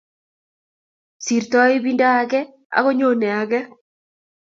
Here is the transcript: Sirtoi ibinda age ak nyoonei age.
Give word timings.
Sirtoi 1.23 1.75
ibinda 1.77 2.07
age 2.21 2.39
ak 2.77 2.85
nyoonei 2.97 3.35
age. 3.41 3.59